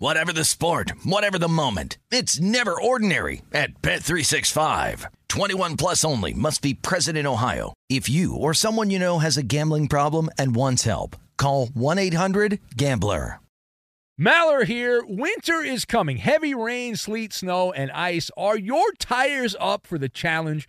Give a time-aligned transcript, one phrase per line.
[0.00, 1.98] Whatever the sport, whatever the moment.
[2.12, 5.06] It's never ordinary at Bet365.
[5.28, 7.74] 21 plus only must be present in Ohio.
[7.90, 13.40] If you or someone you know has a gambling problem and wants help, call 1-800-GAMBLER.
[14.20, 15.04] Maller here.
[15.04, 16.18] Winter is coming.
[16.18, 18.30] Heavy rain, sleet, snow, and ice.
[18.36, 20.68] Are your tires up for the challenge?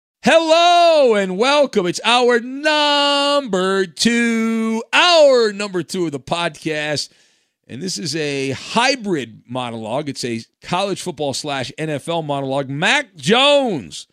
[0.23, 1.87] Hello and welcome.
[1.87, 7.09] It's hour number two, hour number two of the podcast.
[7.65, 10.09] And this is a hybrid monologue.
[10.09, 12.69] It's a college football slash NFL monologue.
[12.69, 14.05] Mac Jones.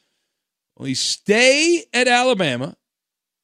[0.78, 2.78] Will he stay at Alabama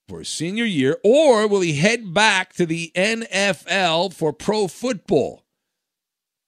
[0.08, 5.44] for his senior year, or will he head back to the NFL for pro football?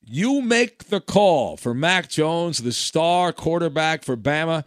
[0.02, 4.64] You make the call for Mac Jones, the star quarterback for Bama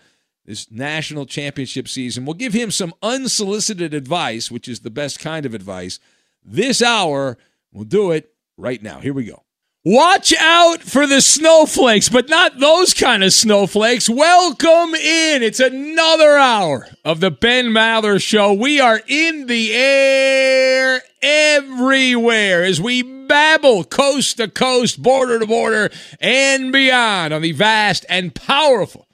[0.49, 2.25] this national championship season.
[2.25, 5.99] We'll give him some unsolicited advice, which is the best kind of advice.
[6.43, 7.37] This hour,
[7.71, 8.99] we'll do it right now.
[8.99, 9.43] Here we go.
[9.85, 14.09] Watch out for the snowflakes, but not those kind of snowflakes.
[14.09, 15.43] Welcome in.
[15.43, 18.51] It's another hour of the Ben Maller Show.
[18.51, 25.91] We are in the air everywhere as we babble coast to coast, border to border,
[26.19, 29.05] and beyond on the vast and powerful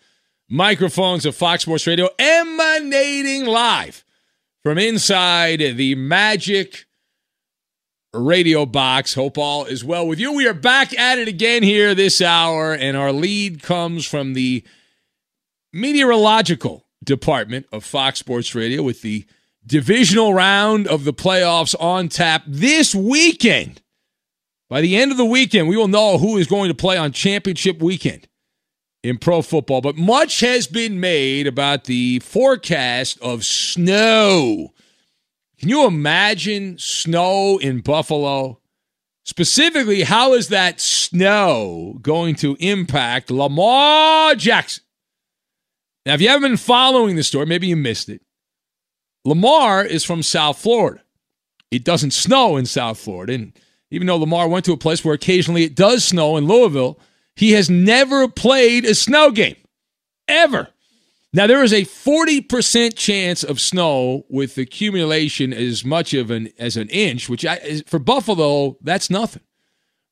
[0.49, 4.03] microphones of Fox Sports Radio emanating live
[4.63, 6.85] from inside the magic
[8.13, 9.13] radio box.
[9.13, 10.33] Hope all is well with you.
[10.33, 14.63] We are back at it again here this hour, and our lead comes from the
[15.73, 19.25] meteorological department of Fox Sports Radio with the
[19.65, 23.81] divisional round of the playoffs on tap this weekend.
[24.69, 27.11] By the end of the weekend, we will know who is going to play on
[27.11, 28.27] championship weekend
[29.05, 29.81] in pro football.
[29.81, 34.73] But much has been made about the forecast of snow.
[35.59, 38.59] Can you imagine snow in Buffalo?
[39.23, 44.83] Specifically, how is that snow going to impact Lamar Jackson?
[46.05, 48.21] Now, if you haven't been following the story, maybe you missed it.
[49.23, 51.01] Lamar is from South Florida.
[51.71, 53.33] It doesn't snow in South Florida.
[53.33, 53.53] And
[53.91, 56.99] even though Lamar went to a place where occasionally it does snow in Louisville,
[57.35, 59.57] he has never played a snow game,
[60.27, 60.69] ever.
[61.33, 66.77] Now, there is a 40% chance of snow with accumulation as much of an as
[66.77, 69.41] an inch, which I, for Buffalo, that's nothing.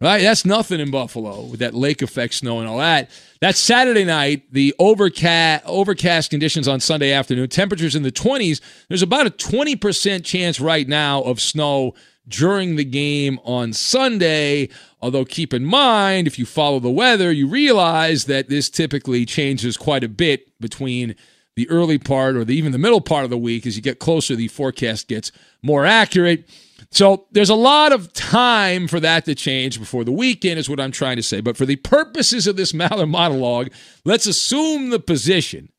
[0.01, 0.21] Right?
[0.21, 3.09] That's nothing in Buffalo with that lake effect snow and all that.
[3.39, 8.59] That's Saturday night, the overcast, overcast conditions on Sunday afternoon, temperatures in the 20s.
[8.89, 11.93] There's about a 20% chance right now of snow
[12.27, 14.69] during the game on Sunday.
[15.01, 19.77] Although, keep in mind, if you follow the weather, you realize that this typically changes
[19.77, 21.15] quite a bit between
[21.55, 23.65] the early part or the, even the middle part of the week.
[23.67, 25.31] As you get closer, the forecast gets
[25.61, 26.49] more accurate.
[26.91, 30.79] So there's a lot of time for that to change before the weekend, is what
[30.79, 31.41] I'm trying to say.
[31.41, 33.71] But for the purposes of this Maller monologue,
[34.05, 35.71] let's assume the position,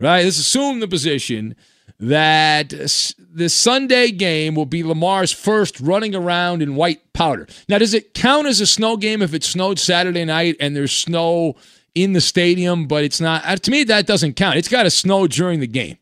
[0.00, 0.24] right?
[0.24, 1.56] Let's assume the position
[2.02, 7.46] that the Sunday game will be Lamar's first running around in white powder.
[7.68, 10.90] Now, does it count as a snow game if it snowed Saturday night and there's
[10.90, 11.54] snow
[11.94, 13.42] in the stadium, but it's not?
[13.46, 14.56] Uh, to me, that doesn't count.
[14.56, 15.96] It's got to snow during the game.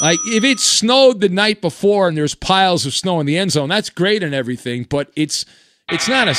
[0.00, 3.52] Like if it snowed the night before and there's piles of snow in the end
[3.52, 5.44] zone, that's great and everything, but it's
[5.90, 6.34] it's not a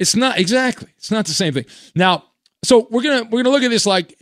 [0.00, 0.88] it's not exactly.
[0.96, 1.66] It's not the same thing.
[1.94, 2.24] Now,
[2.62, 4.18] so we're to we're to look at this like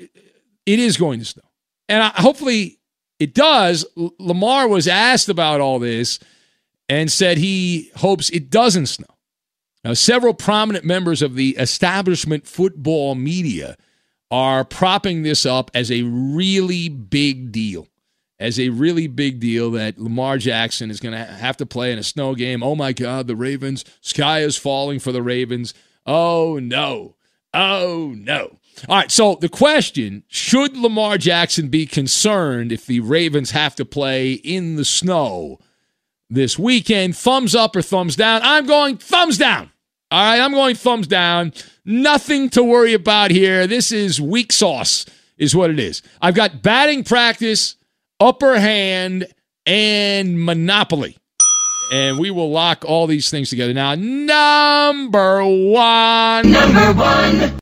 [0.66, 1.44] it is going to snow.
[1.88, 2.80] And I, hopefully
[3.18, 3.84] it does.
[4.18, 6.18] Lamar was asked about all this
[6.88, 9.06] and said he hopes it doesn't snow.
[9.84, 13.76] Now, several prominent members of the establishment football media
[14.30, 17.88] are propping this up as a really big deal
[18.42, 21.98] as a really big deal that Lamar Jackson is going to have to play in
[21.98, 22.60] a snow game.
[22.60, 23.84] Oh my God, the Ravens.
[24.00, 25.72] Sky is falling for the Ravens.
[26.04, 27.14] Oh no.
[27.54, 28.58] Oh no.
[28.88, 33.84] All right, so the question should Lamar Jackson be concerned if the Ravens have to
[33.84, 35.58] play in the snow
[36.28, 37.16] this weekend?
[37.16, 38.40] Thumbs up or thumbs down?
[38.42, 39.70] I'm going thumbs down.
[40.10, 41.52] All right, I'm going thumbs down.
[41.84, 43.66] Nothing to worry about here.
[43.66, 45.06] This is weak sauce,
[45.38, 46.02] is what it is.
[46.20, 47.76] I've got batting practice
[48.22, 49.26] upper hand,
[49.66, 51.18] and monopoly.
[51.92, 53.74] And we will lock all these things together.
[53.74, 56.50] Now, number one.
[56.50, 57.61] Number one.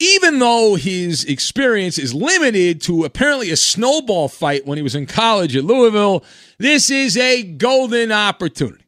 [0.00, 5.06] Even though his experience is limited to apparently a snowball fight when he was in
[5.06, 6.24] college at Louisville,
[6.58, 8.84] this is a golden opportunity.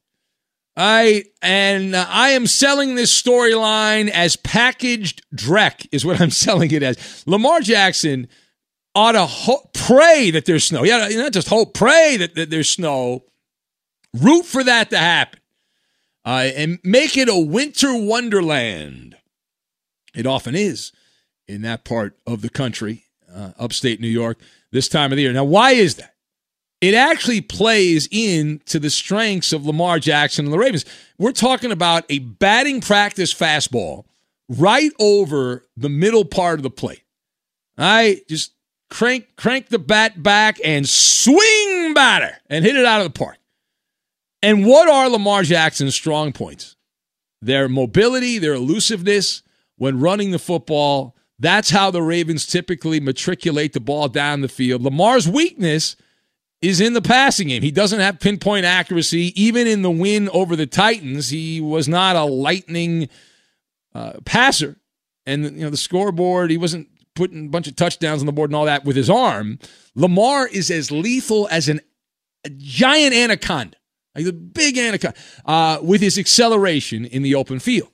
[0.76, 6.82] I and I am selling this storyline as packaged dreck, is what I'm selling it
[6.82, 7.24] as.
[7.26, 8.28] Lamar Jackson
[8.94, 10.84] ought to ho- pray that there's snow.
[10.84, 13.24] Yeah, not just hope, pray that, that there's snow.
[14.12, 15.40] Root for that to happen.
[16.24, 19.16] Uh, and make it a winter wonderland.
[20.14, 20.92] It often is
[21.48, 24.38] in that part of the country, uh, upstate New York,
[24.72, 25.32] this time of the year.
[25.32, 26.14] Now, why is that?
[26.80, 30.84] It actually plays into the strengths of Lamar Jackson and the Ravens.
[31.18, 34.04] We're talking about a batting practice fastball
[34.48, 37.02] right over the middle part of the plate.
[37.78, 38.52] Right, just
[38.88, 43.36] crank crank the bat back and swing batter and hit it out of the park.
[44.42, 46.76] And what are Lamar Jackson's strong points?
[47.42, 49.42] Their mobility, their elusiveness
[49.76, 51.15] when running the football.
[51.38, 54.82] That's how the Ravens typically matriculate the ball down the field.
[54.82, 55.96] Lamar's weakness
[56.62, 57.62] is in the passing game.
[57.62, 59.32] He doesn't have pinpoint accuracy.
[59.40, 63.08] Even in the win over the Titans, he was not a lightning
[63.94, 64.76] uh, passer.
[65.26, 68.50] And you know the scoreboard, he wasn't putting a bunch of touchdowns on the board
[68.50, 69.58] and all that with his arm.
[69.94, 71.80] Lamar is as lethal as an,
[72.44, 73.76] a giant anaconda,
[74.14, 77.90] like a big anaconda, uh, with his acceleration in the open field.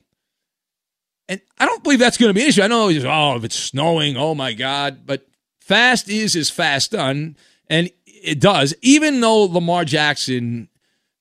[1.29, 2.61] And I don't believe that's going to be an issue.
[2.61, 5.05] I know, oh, if it's snowing, oh my God.
[5.05, 5.27] But
[5.61, 7.37] fast is as fast done.
[7.69, 10.69] And it does, even though Lamar Jackson,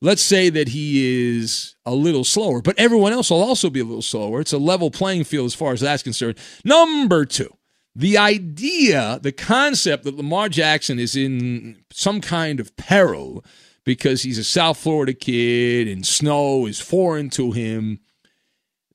[0.00, 3.84] let's say that he is a little slower, but everyone else will also be a
[3.84, 4.40] little slower.
[4.40, 6.38] It's a level playing field as far as that's concerned.
[6.64, 7.56] Number two,
[7.94, 13.44] the idea, the concept that Lamar Jackson is in some kind of peril
[13.84, 18.00] because he's a South Florida kid and snow is foreign to him,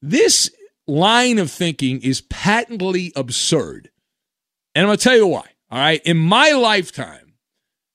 [0.02, 0.50] this
[0.88, 3.92] line of thinking is patently absurd.
[4.74, 5.46] And I'm going to tell you why.
[5.70, 6.02] All right.
[6.06, 7.34] In my lifetime,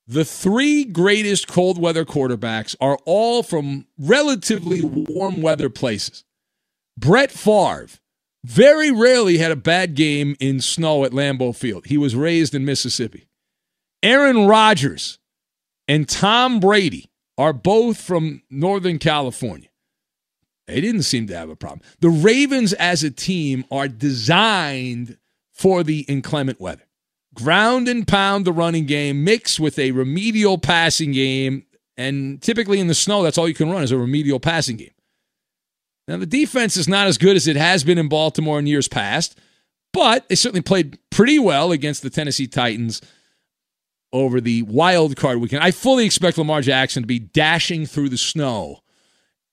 [0.05, 6.23] the three greatest cold weather quarterbacks are all from relatively warm weather places.
[6.97, 7.87] Brett Favre
[8.43, 11.85] very rarely had a bad game in snow at Lambeau Field.
[11.85, 13.27] He was raised in Mississippi.
[14.03, 15.17] Aaron Rodgers
[15.87, 19.69] and Tom Brady are both from Northern California.
[20.67, 21.81] They didn't seem to have a problem.
[21.99, 25.17] The Ravens as a team are designed
[25.51, 26.83] for the inclement weather.
[27.33, 31.65] Ground and pound the running game, mixed with a remedial passing game.
[31.97, 34.91] And typically in the snow, that's all you can run is a remedial passing game.
[36.07, 38.87] Now, the defense is not as good as it has been in Baltimore in years
[38.87, 39.39] past,
[39.93, 43.01] but they certainly played pretty well against the Tennessee Titans
[44.11, 45.63] over the wild card weekend.
[45.63, 48.82] I fully expect Lamar Jackson to be dashing through the snow.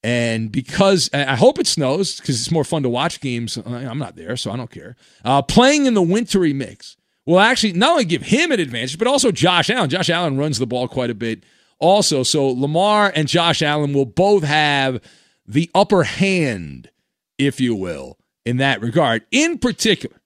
[0.02, 3.58] And because I hope it snows because it's more fun to watch games.
[3.58, 4.96] I'm not there, so I don't care.
[5.24, 9.06] Uh, playing in the wintry mix will actually not only give him an advantage, but
[9.06, 9.90] also Josh Allen.
[9.90, 11.44] Josh Allen runs the ball quite a bit
[11.78, 12.22] also.
[12.22, 15.02] So Lamar and Josh Allen will both have
[15.46, 16.90] the upper hand,
[17.36, 18.16] if you will,
[18.46, 19.24] in that regard.
[19.30, 20.16] In particular,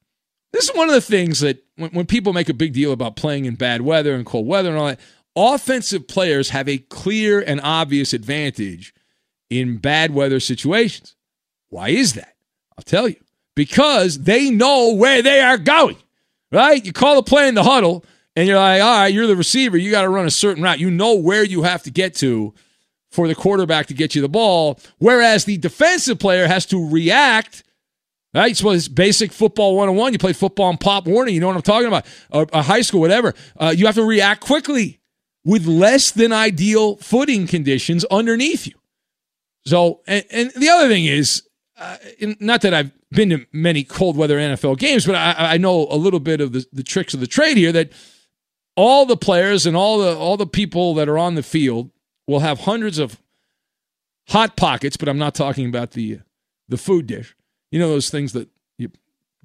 [0.52, 3.16] This is one of the things that when, when people make a big deal about
[3.16, 5.00] playing in bad weather and cold weather and all that,
[5.35, 8.95] offensive players have a clear and obvious advantage
[9.50, 11.16] in bad weather situations.
[11.68, 12.34] Why is that?
[12.76, 13.16] I'll tell you.
[13.54, 15.96] Because they know where they are going,
[16.50, 16.84] right?
[16.84, 19.76] You call a play in the huddle, and you're like, all right, you're the receiver.
[19.76, 20.80] You got to run a certain route.
[20.80, 22.52] You know where you have to get to
[23.10, 24.80] for the quarterback to get you the ball.
[24.98, 27.62] Whereas the defensive player has to react.
[28.34, 28.56] Right?
[28.56, 30.12] So it's basic football 101.
[30.12, 31.30] You play football in Pop Warner.
[31.30, 32.06] You know what I'm talking about.
[32.32, 33.32] A high school, whatever.
[33.56, 34.98] Uh, you have to react quickly
[35.44, 38.74] with less than ideal footing conditions underneath you.
[39.66, 41.42] So, and, and the other thing is,
[41.78, 41.97] uh,
[42.40, 45.97] not that I've been to many cold weather NFL games, but I, I know a
[45.97, 47.92] little bit of the, the tricks of the trade here that
[48.76, 51.90] all the players and all the all the people that are on the field
[52.26, 53.21] will have hundreds of
[54.28, 56.21] hot pockets, but I'm not talking about the
[56.68, 57.37] the food dish.
[57.71, 58.90] You know those things that you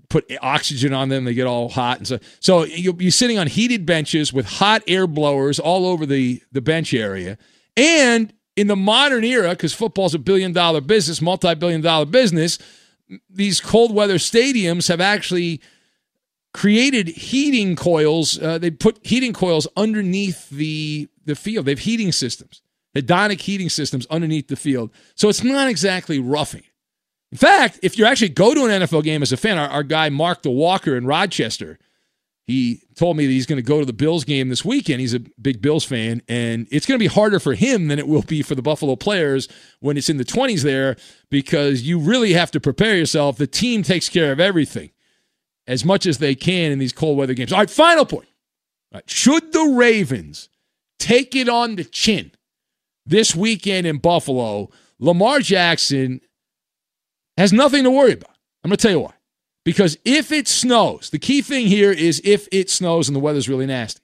[0.09, 2.19] put oxygen on them, they get all hot and so.
[2.39, 6.61] So you'll be sitting on heated benches with hot air blowers all over the the
[6.61, 7.37] bench area,
[7.77, 12.59] and in the modern era, because football's a billion dollar business, multi billion dollar business,
[13.29, 15.61] these cold weather stadiums have actually
[16.53, 18.37] created heating coils.
[18.37, 21.67] Uh, they put heating coils underneath the the field.
[21.67, 22.61] They have heating systems,
[22.93, 24.91] hydronic heating systems underneath the field.
[25.15, 26.63] So it's not exactly roughing.
[27.31, 29.83] In fact, if you actually go to an NFL game as a fan, our, our
[29.83, 31.79] guy Mark the Walker in Rochester,
[32.49, 35.01] he told me that he's going to go to the Bills game this weekend.
[35.01, 38.07] He's a big Bills fan, and it's going to be harder for him than it
[38.07, 39.47] will be for the Buffalo players
[39.81, 40.95] when it's in the 20s there
[41.29, 43.37] because you really have to prepare yourself.
[43.37, 44.89] The team takes care of everything
[45.67, 47.53] as much as they can in these cold weather games.
[47.53, 48.27] All right, final point.
[48.91, 49.07] Right.
[49.07, 50.49] Should the Ravens
[50.97, 52.31] take it on the chin
[53.05, 56.19] this weekend in Buffalo, Lamar Jackson
[57.37, 58.35] has nothing to worry about.
[58.63, 59.13] I'm going to tell you why.
[59.69, 63.47] Because if it snows, the key thing here is if it snows and the weather's
[63.47, 64.01] really nasty.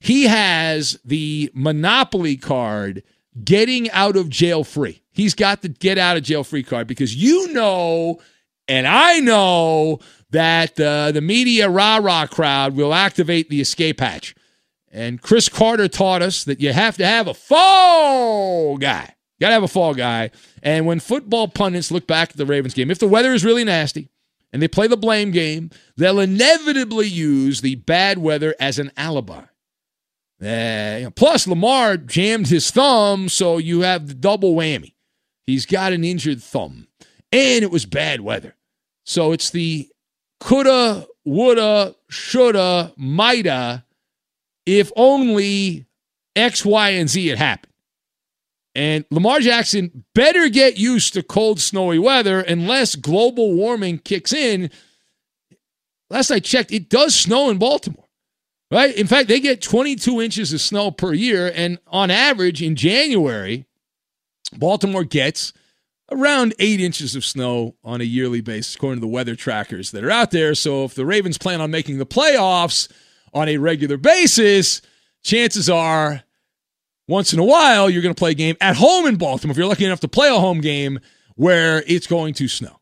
[0.00, 3.02] He has the monopoly card
[3.44, 5.02] getting out of jail free.
[5.12, 8.22] He's got the get out of jail free card because you know,
[8.68, 10.00] and I know
[10.30, 14.34] that uh, the media rah rah crowd will activate the escape hatch.
[14.90, 19.14] And Cris Carter taught us that you have to have a fall guy.
[19.36, 20.30] You got to have a fall guy.
[20.62, 23.62] And when football pundits look back at the Ravens game, if the weather is really
[23.62, 24.08] nasty
[24.56, 29.42] and they play the blame game, they'll inevitably use the bad weather as an alibi.
[30.42, 34.94] Uh, plus, Lamar jammed his thumb, so you have the double whammy.
[35.46, 36.88] He's got an injured thumb,
[37.30, 38.56] and it was bad weather.
[39.04, 39.90] So it's the
[40.40, 43.84] coulda, woulda, shoulda, mighta,
[44.64, 45.84] if only
[46.34, 47.74] X, Y, and Z had happened.
[48.76, 54.70] And Lamar Jackson better get used to cold, snowy weather unless global warming kicks in.
[56.10, 58.04] Last I checked, it does snow in Baltimore,
[58.70, 58.94] right?
[58.94, 61.50] In fact, they get 22 inches of snow per year.
[61.54, 63.64] And on average, in January,
[64.52, 65.54] Baltimore gets
[66.12, 70.04] around eight inches of snow on a yearly basis, according to the weather trackers that
[70.04, 70.54] are out there.
[70.54, 72.92] So if the Ravens plan on making the playoffs
[73.32, 74.82] on a regular basis,
[75.22, 76.25] chances are
[77.08, 79.58] once in a while you're going to play a game at home in Baltimore if
[79.58, 80.98] you're lucky enough to play a home game
[81.34, 82.80] where it's going to snow.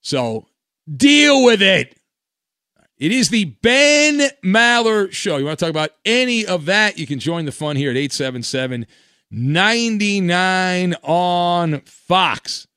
[0.00, 0.46] So
[0.94, 1.96] deal with it.
[2.98, 5.36] It is the Ben Maller Show.
[5.36, 6.98] You want to talk about any of that?
[6.98, 8.86] You can join the fun here at 877
[9.30, 12.68] 99 on Fox.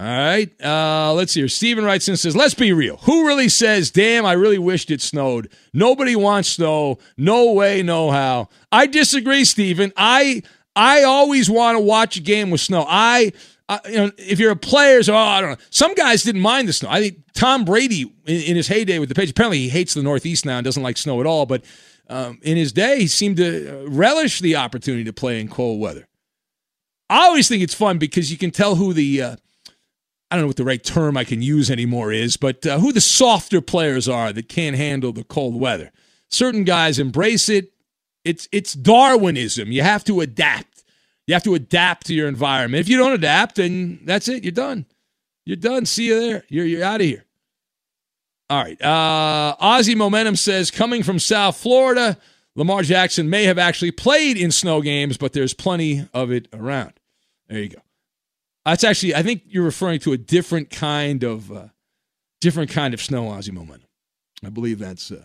[0.00, 0.50] All right.
[0.64, 1.48] Uh, let's see here.
[1.48, 2.96] Steven writes and says, Let's be real.
[3.02, 5.52] Who really says, Damn, I really wished it snowed?
[5.74, 6.96] Nobody wants snow.
[7.18, 8.48] No way, no how.
[8.72, 9.92] I disagree, Steven.
[9.98, 10.42] I
[10.74, 12.86] I always want to watch a game with snow.
[12.88, 13.32] I,
[13.68, 15.64] I you know, if you're a player, so oh, I don't know.
[15.68, 16.88] Some guys didn't mind the snow.
[16.88, 20.02] I think Tom Brady in, in his heyday with the Patriots, apparently he hates the
[20.02, 21.62] Northeast now and doesn't like snow at all, but
[22.08, 26.08] um, in his day, he seemed to relish the opportunity to play in cold weather.
[27.10, 29.36] I always think it's fun because you can tell who the uh,
[30.30, 32.92] I don't know what the right term I can use anymore is, but uh, who
[32.92, 35.90] the softer players are that can't handle the cold weather.
[36.28, 37.72] Certain guys embrace it.
[38.24, 39.72] It's it's Darwinism.
[39.72, 40.84] You have to adapt.
[41.26, 42.80] You have to adapt to your environment.
[42.80, 44.44] If you don't adapt, then that's it.
[44.44, 44.86] You're done.
[45.44, 45.86] You're done.
[45.86, 46.44] See you there.
[46.48, 47.24] You're you're out of here.
[48.50, 48.80] All right.
[48.80, 52.18] Uh, Aussie Momentum says coming from South Florida,
[52.56, 56.92] Lamar Jackson may have actually played in snow games, but there's plenty of it around.
[57.48, 57.80] There you go.
[58.64, 61.68] That's actually, I think you're referring to a different kind of, uh,
[62.40, 63.88] different kind of snow Aussie momentum.
[64.44, 65.24] I believe that's, uh,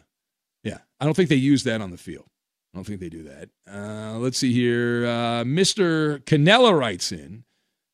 [0.63, 0.79] yeah.
[0.99, 2.25] I don't think they use that on the field.
[2.73, 3.49] I don't think they do that.
[3.71, 5.05] Uh, let's see here.
[5.05, 6.19] Uh, Mr.
[6.25, 7.45] Canella writes in.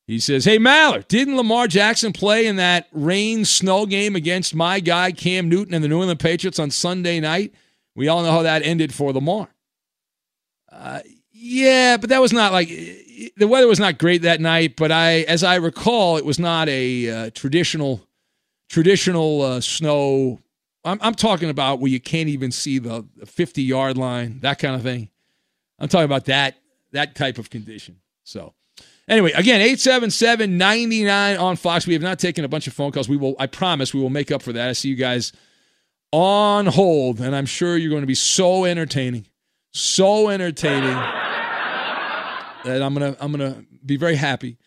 [0.08, 4.80] He says, Hey, Maller, didn't Lamar Jackson play in that rain snow game against my
[4.80, 7.54] guy Cam Newton and the New England Patriots on Sunday night?
[7.94, 9.48] We all know how that ended for Lamar.
[11.44, 14.76] Yeah, but that was not like the weather was not great that night.
[14.76, 18.00] But I, as I recall, it was not a uh, traditional
[18.68, 20.38] traditional uh, snow.
[20.84, 24.76] I'm, I'm talking about where you can't even see the 50 yard line, that kind
[24.76, 25.08] of thing.
[25.80, 26.54] I'm talking about that
[26.92, 27.96] that type of condition.
[28.22, 28.54] So.
[29.08, 31.88] Anyway, again, 877-99 on Fox.
[31.88, 33.08] We have not taken a bunch of phone calls.
[33.08, 34.68] We will, I promise, we will make up for that.
[34.68, 35.32] I see you guys
[36.12, 39.26] on hold, and I'm sure you're going to be so entertaining,
[39.72, 40.96] so entertaining
[42.64, 44.58] that I'm gonna I'm gonna be very happy.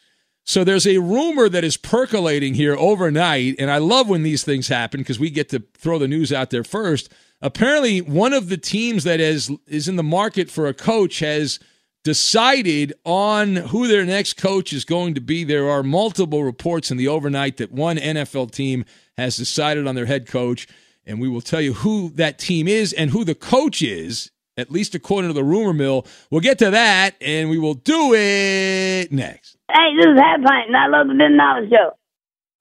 [0.44, 4.68] So there's a rumor that is percolating here overnight, and I love when these things
[4.68, 7.12] happen because we get to throw the news out there first.
[7.42, 11.60] Apparently, one of the teams that is is in the market for a coach has
[12.04, 15.44] decided on who their next coach is going to be.
[15.44, 18.86] There are multiple reports in the overnight that one NFL team
[19.18, 20.68] has decided on their head coach,
[21.06, 24.72] and we will tell you who that team is and who the coach is, at
[24.72, 26.06] least according to the rumor mill.
[26.32, 29.58] We'll get to that, and we will do it next.
[29.70, 31.98] Hey, this is Half Pint, and I love the Ben Maller Show.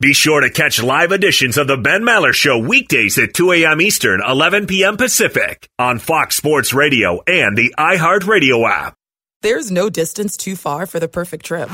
[0.01, 3.81] Be sure to catch live editions of the Ben Maller Show weekdays at 2 a.m.
[3.81, 4.97] Eastern, 11 p.m.
[4.97, 8.95] Pacific on Fox Sports Radio and the iHeartRadio app.
[9.43, 11.69] There's no distance too far for the perfect trip.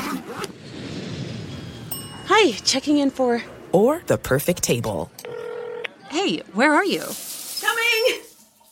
[2.26, 3.42] Hi, checking in for.
[3.72, 5.10] Or the perfect table.
[6.10, 7.04] Hey, where are you?
[7.60, 8.29] Coming!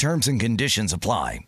[0.00, 1.40] Terms and conditions apply.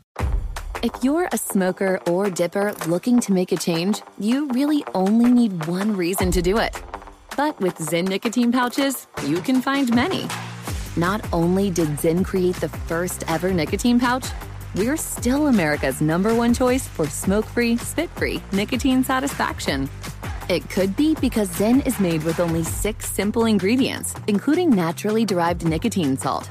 [0.82, 5.64] If you're a smoker or dipper looking to make a change, you really only need
[5.64, 6.78] one reason to do it.
[7.34, 10.28] But with Zyn nicotine pouches, you can find many.
[10.98, 14.26] Not only did Zyn create the first ever nicotine pouch,
[14.74, 19.88] we're still America's number one choice for smoke free, spit free nicotine satisfaction.
[20.50, 25.64] It could be because Zyn is made with only six simple ingredients, including naturally derived
[25.64, 26.50] nicotine salt.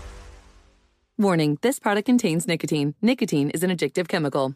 [1.21, 2.95] Warning, this product contains nicotine.
[2.99, 4.55] Nicotine is an addictive chemical.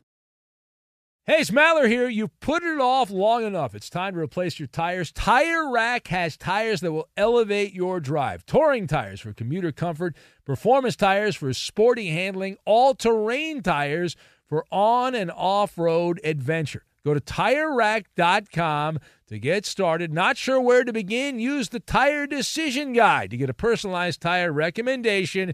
[1.27, 2.09] Hey, it's Maller here.
[2.09, 3.75] You've put it off long enough.
[3.75, 5.11] It's time to replace your tires.
[5.11, 8.47] Tire Rack has tires that will elevate your drive.
[8.47, 14.15] Touring tires for commuter comfort, performance tires for sporty handling, all-terrain tires
[14.47, 16.83] for on and off-road adventure.
[17.05, 20.11] Go to TireRack.com to get started.
[20.11, 21.39] Not sure where to begin?
[21.39, 25.53] Use the Tire Decision Guide to get a personalized tire recommendation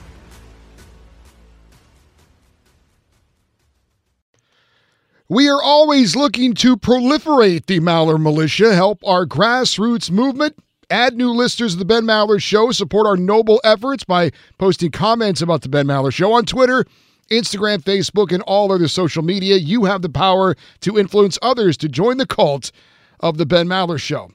[5.31, 10.57] We are always looking to proliferate the Maller Militia, help our grassroots movement,
[10.89, 15.41] add new listeners to the Ben Maller Show, support our noble efforts by posting comments
[15.41, 16.83] about the Ben Maller Show on Twitter,
[17.31, 19.55] Instagram, Facebook, and all other social media.
[19.55, 22.73] You have the power to influence others to join the cult
[23.21, 24.31] of the Ben Maller Show.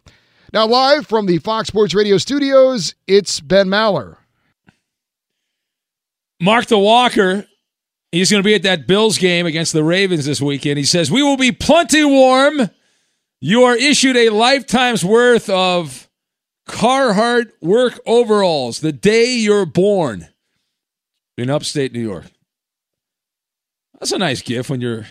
[0.55, 4.17] Now, live from the Fox Sports Radio studios, it's Ben Maller.
[6.41, 7.45] Mark the Walker
[8.13, 10.79] He's going to be at that Bills game against the Ravens this weekend.
[10.79, 12.71] He says, We will be plenty warm.
[13.41, 16.09] You are issued a lifetime's worth of
[16.69, 20.29] Carhartt work overalls the day you're born
[21.37, 22.25] in upstate New York.
[23.99, 25.07] That's a nice gift when you're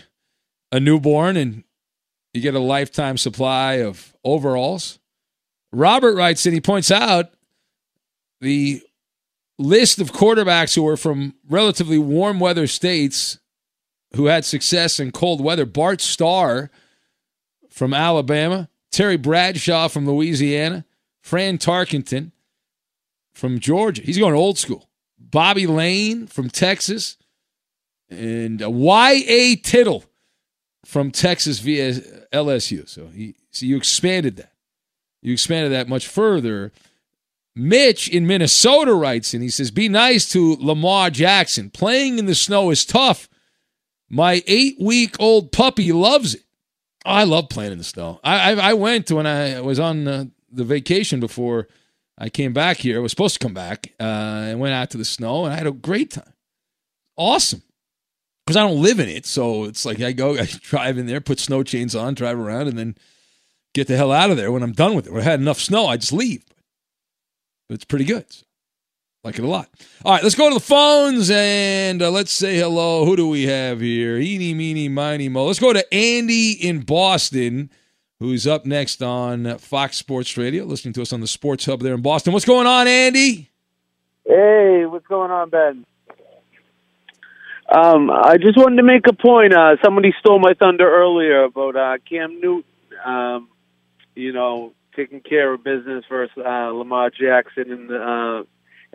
[0.72, 1.64] a newborn and
[2.34, 4.98] you get a lifetime supply of overalls.
[5.72, 7.30] Robert writes and he points out
[8.40, 8.82] the
[9.58, 13.38] list of quarterbacks who were from relatively warm weather states
[14.14, 15.66] who had success in cold weather.
[15.66, 16.70] Bart Starr
[17.70, 20.84] from Alabama, Terry Bradshaw from Louisiana,
[21.20, 22.32] Fran Tarkenton
[23.34, 24.02] from Georgia.
[24.02, 24.88] He's going old school.
[25.18, 27.16] Bobby Layne from Texas,
[28.08, 29.56] and Y.A.
[29.56, 30.04] Tittle
[30.84, 31.94] from Texas via
[32.32, 32.88] LSU.
[32.88, 34.52] So, he, so you expanded that.
[35.22, 36.72] You expanded that much further
[37.58, 41.70] Mitch in Minnesota writes and he says, Be nice to Lamar Jackson.
[41.70, 43.30] Playing in the snow is tough.
[44.10, 46.42] My eight week old puppy loves it.
[47.06, 48.20] Oh, I love playing in the snow.
[48.22, 51.68] I, I, I went when I was on uh, the vacation before
[52.18, 52.98] I came back here.
[52.98, 55.56] I was supposed to come back uh, and went out to the snow and I
[55.56, 56.34] had a great time.
[57.16, 57.62] Awesome.
[58.44, 59.24] Because I don't live in it.
[59.24, 62.68] So it's like I go, I drive in there, put snow chains on, drive around,
[62.68, 62.96] and then
[63.72, 65.12] get the hell out of there when I'm done with it.
[65.12, 66.44] When I had enough snow, I just leave.
[67.68, 68.26] It's pretty good.
[69.24, 69.68] Like it a lot.
[70.04, 73.04] All right, let's go to the phones and uh, let's say hello.
[73.04, 74.18] Who do we have here?
[74.18, 75.46] Eeny, meeny, miny, mo.
[75.46, 77.70] Let's go to Andy in Boston,
[78.20, 81.94] who's up next on Fox Sports Radio, listening to us on the Sports Hub there
[81.94, 82.32] in Boston.
[82.32, 83.50] What's going on, Andy?
[84.24, 85.84] Hey, what's going on, Ben?
[87.68, 89.52] Um, I just wanted to make a point.
[89.52, 92.64] Uh, somebody stole my thunder earlier about uh, Cam Newton.
[93.04, 93.48] Um,
[94.14, 98.44] you know, taking care of business versus uh, Lamar Jackson and the uh,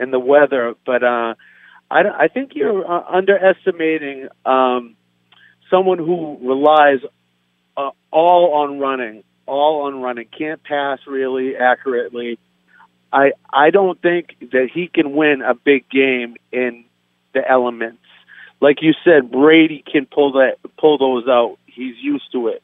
[0.02, 0.76] and the weather.
[0.86, 1.36] But uh,
[1.90, 4.96] I I think you're uh, underestimating um,
[5.70, 7.00] someone who relies
[7.78, 12.40] uh, all on running, all on running, can't pass really accurately.
[13.14, 16.86] I I don't think that he can win a big game in
[17.34, 18.00] the elements.
[18.60, 21.58] Like you said, Brady can pull that pull those out.
[21.66, 22.64] He's used to it.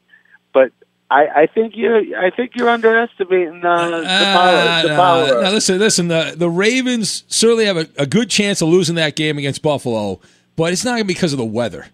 [0.52, 0.72] But
[1.10, 4.82] I, I think you I think you're underestimating uh, the power.
[4.82, 5.42] The power.
[5.42, 6.08] Now listen, listen.
[6.08, 10.20] The the Ravens certainly have a, a, good chance of losing that game against Buffalo,
[10.56, 11.86] but it's not gonna be because of the weather.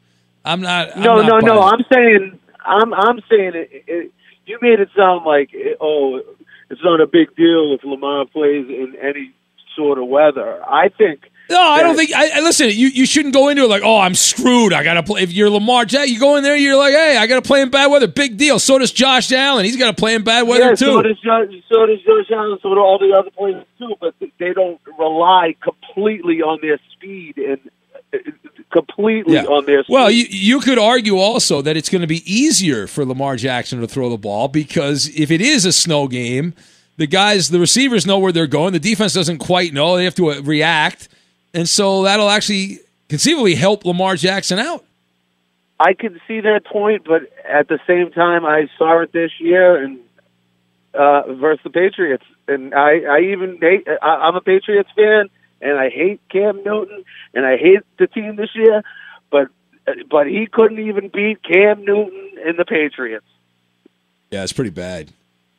[0.44, 0.96] I'm not.
[0.96, 1.62] I'm no, not no, no.
[1.62, 4.12] I'm saying I'm I'm saying it, it,
[4.46, 5.50] You made it sound like
[5.81, 6.20] oh,
[6.68, 9.33] it's not a big deal if Lamar plays in any
[9.77, 10.61] sort of weather.
[10.64, 12.11] I think no, I don't think.
[12.14, 12.68] I, I, listen.
[12.68, 14.72] You you shouldn't go into it like, oh, I'm screwed.
[14.72, 15.22] I gotta play.
[15.22, 16.57] If you're Lamar Jack, you go in there.
[16.57, 18.07] You're like, hey, I gotta play in bad weather.
[18.07, 18.59] Big deal.
[18.59, 19.66] So does Josh Allen.
[19.66, 20.87] He's got to play in bad weather yeah, too.
[20.87, 22.59] So does Josh, so does Josh Allen.
[22.62, 23.94] So do all the other players too.
[24.00, 27.61] But they don't rely completely on their speed and
[28.14, 28.18] uh,
[28.72, 29.44] completely yeah.
[29.44, 29.83] on their.
[29.85, 29.92] Speed.
[29.92, 33.80] Well, you you could argue also that it's going to be easier for Lamar Jackson
[33.83, 36.54] to throw the ball because if it is a snow game,
[36.96, 38.72] the guys, the receivers know where they're going.
[38.72, 39.96] The defense doesn't quite know.
[39.96, 41.09] They have to uh, react
[41.54, 44.84] and so that'll actually conceivably help Lamar Jackson out.
[45.80, 49.82] I can see that point, but at the same time, I saw it this year
[49.82, 49.98] and
[50.94, 53.86] uh, versus the Patriots, and I, I even hate.
[54.00, 55.28] I, I'm a Patriots fan,
[55.60, 58.82] and I hate Cam Newton, and I hate the team this year.
[59.30, 59.48] But
[60.08, 63.26] but he couldn't even beat Cam Newton and the Patriots.
[64.30, 65.12] Yeah, it's pretty bad.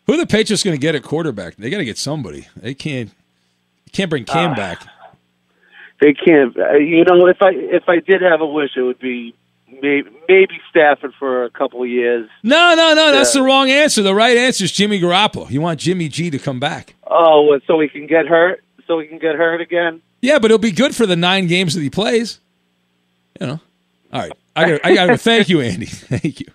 [0.07, 1.55] Who are the Patriots going to get at quarterback?
[1.57, 2.47] They got to get somebody.
[2.55, 3.11] They can't
[3.91, 4.87] can't bring Cam Uh, back.
[6.05, 6.55] They can't.
[6.55, 9.33] Uh, you know, if I if I did have a wish, it would be
[9.81, 12.29] maybe, maybe Stafford for a couple of years.
[12.43, 13.11] No, no, no.
[13.11, 14.03] That's the wrong answer.
[14.03, 15.49] The right answer is Jimmy Garoppolo.
[15.49, 16.93] You want Jimmy G to come back.
[17.07, 18.63] Oh, so he can get hurt.
[18.85, 20.03] So he can get hurt again.
[20.21, 22.39] Yeah, but it'll be good for the nine games that he plays.
[23.41, 23.59] You know.
[24.13, 24.31] All right.
[24.55, 24.85] I got.
[24.85, 25.85] I got to thank you, Andy.
[25.87, 26.47] Thank you.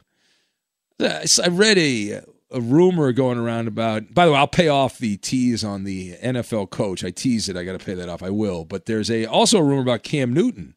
[1.01, 4.13] Uh, I read a a rumor going around about.
[4.13, 7.05] By the way, I'll pay off the tease on the NFL coach.
[7.05, 7.57] I tease it.
[7.57, 8.23] I got to pay that off.
[8.23, 8.65] I will.
[8.65, 10.75] But there's a also a rumor about Cam Newton,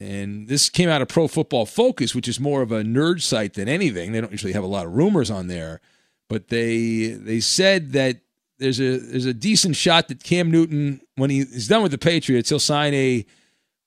[0.00, 3.54] and this came out of Pro Football Focus, which is more of a nerd site
[3.54, 4.12] than anything.
[4.12, 5.80] They don't usually have a lot of rumors on there,
[6.28, 8.20] but they they said that
[8.58, 11.98] there's a there's a decent shot that Cam Newton, when he is done with the
[11.98, 13.24] Patriots, he'll sign a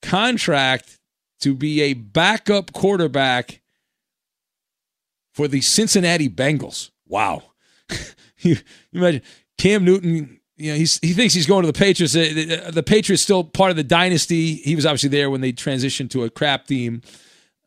[0.01, 0.99] contract
[1.41, 3.61] to be a backup quarterback
[5.39, 6.89] for the Cincinnati Bengals.
[7.07, 7.43] Wow.
[8.39, 8.57] you,
[8.91, 9.21] you imagine
[9.57, 12.11] Cam Newton, you know, he's, he thinks he's going to the Patriots.
[12.11, 14.55] The, the, the Patriots still part of the dynasty.
[14.55, 17.03] He was obviously there when they transitioned to a crap team.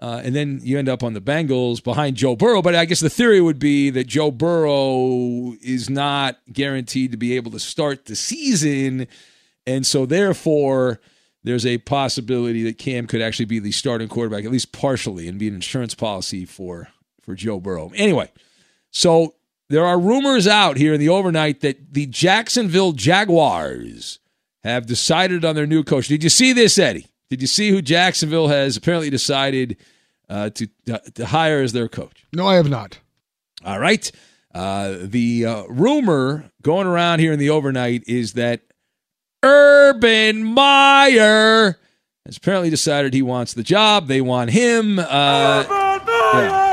[0.03, 2.61] Uh, and then you end up on the Bengals behind Joe Burrow.
[2.61, 7.37] But I guess the theory would be that Joe Burrow is not guaranteed to be
[7.37, 9.07] able to start the season.
[9.67, 11.01] And so, therefore,
[11.43, 15.39] there's a possibility that Cam could actually be the starting quarterback, at least partially, and
[15.39, 16.89] be an insurance policy for,
[17.23, 17.91] for Joe Burrow.
[17.95, 18.31] Anyway,
[18.91, 19.35] so
[19.69, 24.19] there are rumors out here in the overnight that the Jacksonville Jaguars
[24.65, 26.09] have decided on their new coach.
[26.09, 27.07] Did you see this, Eddie?
[27.31, 29.77] Did you see who Jacksonville has apparently decided
[30.29, 30.67] uh, to
[31.15, 32.27] to hire as their coach?
[32.33, 32.99] No, I have not.
[33.65, 34.11] All right.
[34.55, 38.61] Uh, the uh, rumor going around here in the overnight is that
[39.43, 41.79] Urban Meyer
[42.27, 44.09] has apparently decided he wants the job.
[44.09, 44.99] They want him.
[44.99, 45.99] Uh, yeah.
[46.35, 46.72] Yeah.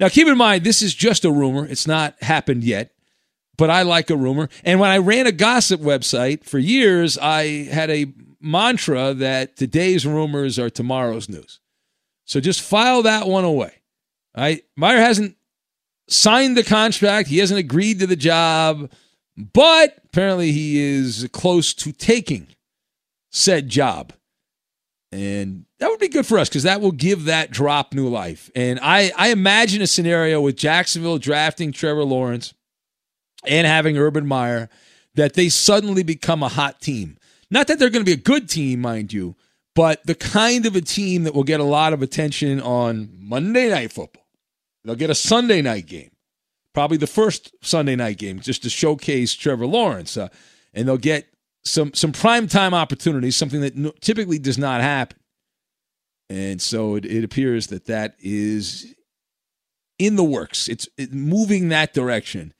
[0.00, 1.66] Now, keep in mind, this is just a rumor.
[1.66, 2.92] It's not happened yet,
[3.58, 4.48] but I like a rumor.
[4.64, 10.06] And when I ran a gossip website for years, I had a mantra that today's
[10.06, 11.60] rumors are tomorrow's news.
[12.24, 13.74] So just file that one away.
[14.34, 14.62] All right.
[14.76, 15.36] Meyer hasn't
[16.08, 18.90] signed the contract, he hasn't agreed to the job,
[19.36, 22.48] but apparently he is close to taking
[23.30, 24.12] said job.
[25.12, 28.50] And that would be good for us because that will give that drop new life.
[28.54, 32.54] And I, I imagine a scenario with Jacksonville drafting Trevor Lawrence
[33.44, 34.68] and having Urban Meyer
[35.14, 37.18] that they suddenly become a hot team.
[37.50, 39.34] Not that they're going to be a good team, mind you,
[39.74, 43.68] but the kind of a team that will get a lot of attention on Monday
[43.68, 44.26] Night Football.
[44.84, 46.10] They'll get a Sunday night game,
[46.72, 50.16] probably the first Sunday night game, just to showcase Trevor Lawrence.
[50.16, 50.28] Uh,
[50.72, 51.26] and they'll get
[51.64, 55.18] some some prime time opportunities, something that no, typically does not happen.
[56.28, 58.94] And so it, it appears that that is
[59.98, 60.68] in the works.
[60.68, 62.54] It's it, moving that direction.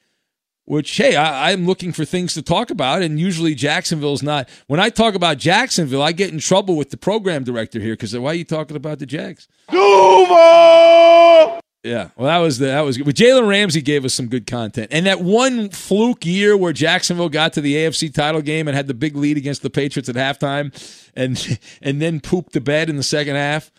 [0.64, 4.48] Which hey, I, I'm looking for things to talk about, and usually Jacksonville's not.
[4.68, 8.16] When I talk about Jacksonville, I get in trouble with the program director here because
[8.16, 9.48] why are you talking about the Jags?
[9.70, 11.60] Duval!
[11.82, 13.06] Yeah, well, that was the, that was good.
[13.06, 17.30] But Jalen Ramsey gave us some good content, and that one fluke year where Jacksonville
[17.30, 20.14] got to the AFC title game and had the big lead against the Patriots at
[20.14, 20.74] halftime,
[21.16, 23.72] and and then pooped the bed in the second half,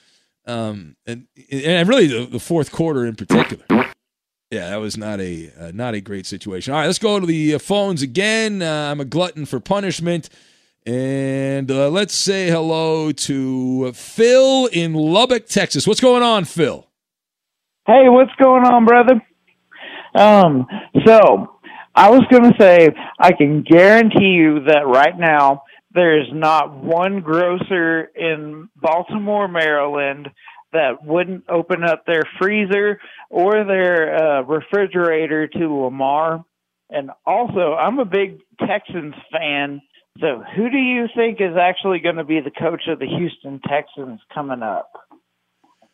[0.47, 3.65] um, and and really the, the fourth quarter in particular.
[4.49, 6.73] Yeah, that was not a uh, not a great situation.
[6.73, 8.63] All right, let's go to the uh, phones again.
[8.63, 10.27] Uh, I'm a glutton for punishment,
[10.87, 15.85] and uh, let's say hello to Phil in Lubbock, Texas.
[15.85, 16.87] What's going on, Phil?
[17.91, 19.21] Hey, what's going on, brother?
[20.15, 20.65] Um,
[21.05, 21.59] so
[21.93, 22.87] I was going to say
[23.19, 30.29] I can guarantee you that right now there's not one grocer in Baltimore, Maryland
[30.71, 36.45] that wouldn't open up their freezer or their uh, refrigerator to Lamar.
[36.89, 39.81] And also, I'm a big Texans fan.
[40.21, 43.59] So, who do you think is actually going to be the coach of the Houston
[43.67, 44.93] Texans coming up?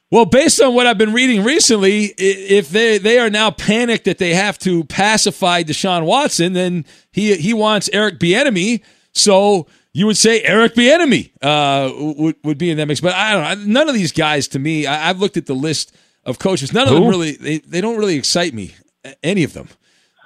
[0.09, 4.17] Well, based on what I've been reading recently, if they they are now panicked that
[4.17, 8.81] they have to pacify Deshaun Watson, then he he wants Eric Bieniemy.
[9.11, 13.01] So you would say Eric Bieniemy uh, would would be in that mix.
[13.01, 13.79] But I don't know.
[13.81, 15.93] None of these guys, to me, I, I've looked at the list
[16.23, 16.71] of coaches.
[16.71, 18.75] None of them really they, they don't really excite me.
[19.23, 19.67] Any of them.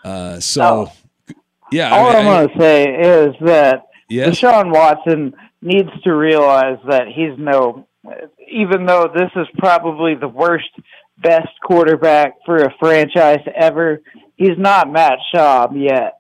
[0.04, 0.92] Uh, so
[1.72, 4.40] yeah, All I- I'm going to say is that Yes?
[4.40, 7.88] Deshaun Watson needs to realize that he's no,
[8.52, 10.70] even though this is probably the worst,
[11.18, 14.02] best quarterback for a franchise ever,
[14.36, 16.20] he's not Matt Schaub yet.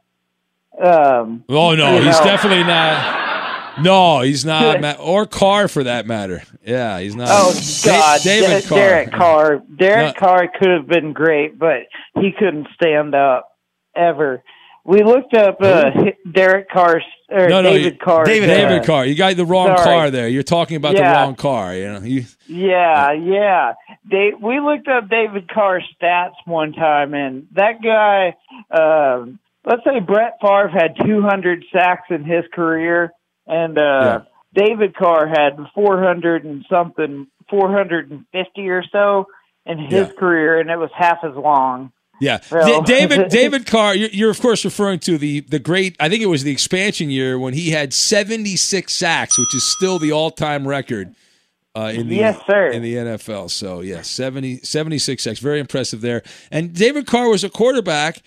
[0.81, 2.23] Um, Oh no, he's know.
[2.25, 3.81] definitely not.
[3.81, 4.81] No, he's not.
[4.81, 6.43] Ma- or Carr for that matter.
[6.65, 7.27] Yeah, he's not.
[7.31, 8.77] Oh Da- God, David Da- Carr.
[8.79, 9.61] Derek Carr.
[9.75, 10.19] Derek No.
[10.19, 11.83] Carr could have been great, but
[12.15, 13.49] he couldn't stand up
[13.95, 14.43] ever.
[14.83, 15.91] We looked up uh,
[16.31, 18.25] Derek Carr or No, no, David Carr.
[18.25, 19.05] David Carr.
[19.05, 19.83] You got the wrong Sorry.
[19.83, 20.27] car there.
[20.27, 21.75] You're talking about the wrong car.
[21.75, 22.01] You know.
[22.01, 23.73] You, Yeah, yeah.
[24.09, 28.35] They, we looked up David Carr's stats one time, and that guy,
[28.71, 33.11] um, let's say Brett Favre had 200 sacks in his career,
[33.47, 34.21] and uh,
[34.53, 39.27] David Carr had 400 and something, 450 or so
[39.65, 41.91] in his career, and it was half as long.
[42.21, 42.37] Yeah,
[42.85, 43.95] David David Carr.
[43.95, 45.95] You're, you're of course referring to the the great.
[45.99, 49.99] I think it was the expansion year when he had 76 sacks, which is still
[49.99, 51.15] the all time record.
[51.75, 52.67] Uh, in the Yes, sir.
[52.67, 53.49] in the NFL.
[53.49, 56.21] So yeah, 70, 76 sacks, very impressive there.
[56.51, 58.21] And David Carr was a quarterback.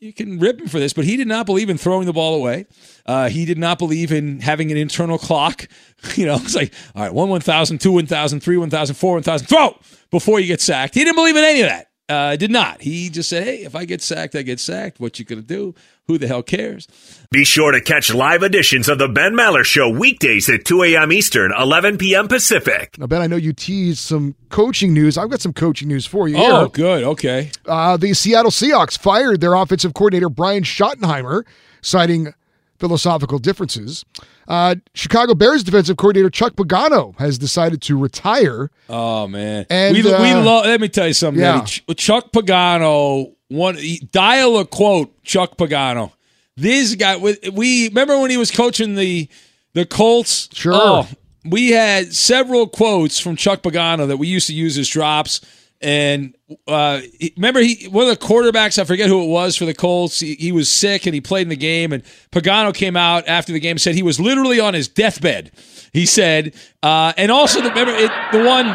[0.00, 2.34] You can rip him for this, but he did not believe in throwing the ball
[2.34, 2.66] away.
[3.06, 5.66] Uh, he did not believe in having an internal clock.
[6.14, 8.94] You know, it's like all right, one one thousand, two one thousand, three one thousand,
[8.94, 9.78] four one thousand, throw
[10.10, 10.94] before you get sacked.
[10.94, 11.89] He didn't believe in any of that.
[12.10, 12.82] Uh, did not.
[12.82, 14.98] He just said, "Hey, if I get sacked, I get sacked.
[14.98, 15.74] What you gonna do?
[16.08, 16.88] Who the hell cares?"
[17.30, 21.12] Be sure to catch live editions of The Ben Maller Show weekdays at 2 a.m.
[21.12, 22.26] Eastern, 11 p.m.
[22.26, 22.98] Pacific.
[22.98, 25.16] Now, Ben, I know you teased some coaching news.
[25.16, 26.36] I've got some coaching news for you.
[26.36, 26.68] Oh, here.
[26.68, 27.04] good.
[27.04, 27.52] Okay.
[27.64, 31.44] Uh, the Seattle Seahawks fired their offensive coordinator, Brian Schottenheimer,
[31.80, 32.34] citing
[32.80, 34.04] philosophical differences.
[34.48, 38.70] Uh, Chicago Bears defensive coordinator Chuck Pagano has decided to retire.
[38.88, 40.66] Oh man, And, we we uh, love.
[40.66, 41.40] Let me tell you something.
[41.42, 41.62] yeah.
[41.62, 41.94] Eddie.
[41.94, 43.32] Chuck Pagano.
[43.48, 43.78] One
[44.12, 45.22] dial a quote.
[45.24, 46.12] Chuck Pagano.
[46.56, 47.16] This guy.
[47.16, 49.28] with- We remember when he was coaching the
[49.74, 50.48] the Colts.
[50.52, 50.72] Sure.
[50.74, 51.08] Oh,
[51.44, 55.40] we had several quotes from Chuck Pagano that we used to use as drops.
[55.82, 56.36] And
[56.68, 57.00] uh,
[57.36, 58.78] remember, he one of the quarterbacks.
[58.78, 60.20] I forget who it was for the Colts.
[60.20, 61.92] He, he was sick and he played in the game.
[61.92, 65.52] And Pagano came out after the game and said he was literally on his deathbed.
[65.92, 68.66] He said, uh, and also the, remember it, the one.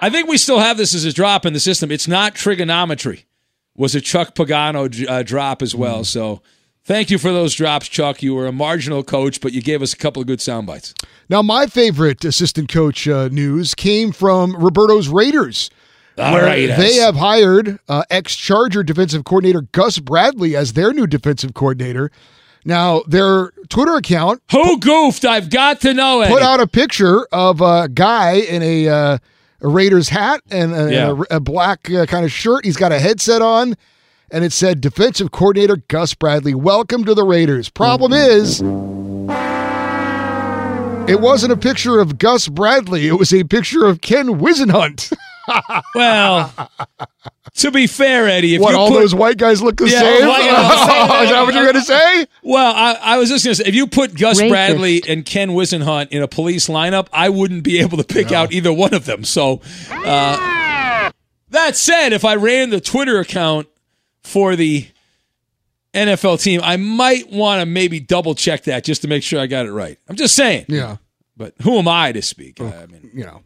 [0.00, 1.90] I think we still have this as a drop in the system.
[1.90, 3.26] It's not trigonometry.
[3.76, 6.02] Was a Chuck Pagano uh, drop as well.
[6.02, 6.40] So
[6.84, 8.22] thank you for those drops, Chuck.
[8.22, 10.94] You were a marginal coach, but you gave us a couple of good sound bites.
[11.28, 15.70] Now, my favorite assistant coach uh, news came from Roberto's Raiders.
[16.18, 16.76] The where Raiders.
[16.76, 22.10] they have hired uh, ex-Charger defensive coordinator Gus Bradley as their new defensive coordinator.
[22.64, 25.24] Now, their Twitter account Who goofed?
[25.24, 26.28] I've got to know it.
[26.28, 29.18] put out a picture of a guy in a, uh,
[29.60, 31.10] a Raiders hat and a, Yeah.
[31.10, 32.64] and a- a black uh, kind of shirt.
[32.64, 33.76] He's got a headset on,
[34.30, 38.60] and it said "Defensive Coordinator Gus Bradley, welcome to the Raiders." Problem is,
[41.08, 43.06] it wasn't a picture of Gus Bradley.
[43.08, 45.12] It was a picture of Ken Whisenhunt.
[45.94, 46.70] Well,
[47.56, 50.00] to be fair, Eddie, if what you all put, those white guys look the Yeah,
[50.00, 50.28] same?
[50.28, 52.26] white- yeah, Is that what you're going to say?
[52.42, 54.48] Well, I, I was just going to say, if you put Gus Racist.
[54.50, 58.52] Bradley and Ken Whisenhunt in a police lineup, I wouldn't be able to pick out
[58.52, 59.24] either one of them.
[59.24, 61.10] So, uh,
[61.50, 63.66] that said, if I ran the Twitter account
[64.22, 64.86] for the
[65.94, 69.46] NFL team, I might want to maybe double check that just to make sure I
[69.46, 69.98] got it right.
[70.08, 70.66] I'm just saying.
[70.68, 70.96] Yeah.
[71.36, 72.60] But who am I to speak?
[72.60, 73.42] I mean, you know,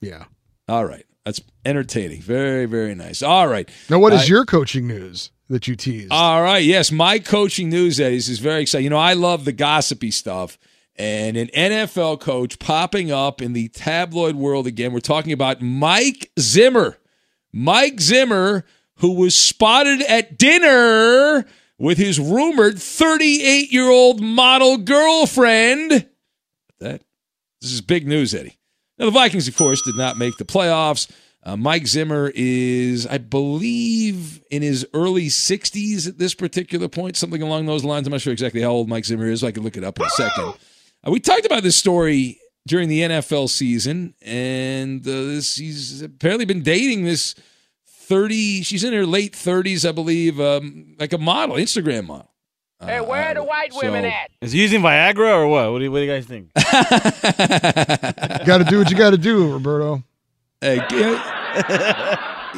[0.00, 0.24] yeah.
[0.68, 1.04] All right.
[1.24, 2.20] That's entertaining.
[2.20, 3.22] Very, very nice.
[3.22, 3.68] All right.
[3.88, 6.08] Now, what is Uh, your coaching news that you teased?
[6.10, 6.64] All right.
[6.64, 8.84] Yes, my coaching news, Eddie, is very exciting.
[8.84, 10.58] You know, I love the gossipy stuff.
[10.96, 14.92] And an NFL coach popping up in the tabloid world again.
[14.92, 16.98] We're talking about Mike Zimmer.
[17.52, 18.64] Mike Zimmer,
[18.96, 21.46] who was spotted at dinner
[21.78, 26.06] with his rumored 38 year old model girlfriend.
[26.80, 27.02] That
[27.60, 28.58] this is big news, Eddie.
[29.02, 31.10] Now, the Vikings, of course, did not make the playoffs.
[31.42, 37.42] Uh, Mike Zimmer is, I believe, in his early 60s at this particular point, something
[37.42, 38.06] along those lines.
[38.06, 39.42] I'm not sure exactly how old Mike Zimmer is.
[39.42, 40.54] I can look it up in a second.
[41.04, 42.38] Uh, we talked about this story
[42.68, 47.34] during the NFL season, and uh, this, he's apparently been dating this
[47.88, 52.31] 30, she's in her late 30s, I believe, um, like a model, Instagram model.
[52.84, 54.30] Hey, where are the white women so- at?
[54.40, 55.70] Is he using Viagra or what?
[55.72, 56.52] What do you, what do you guys think?
[58.46, 60.02] got to do what you got to do, Roberto.
[60.60, 61.16] Hey, g-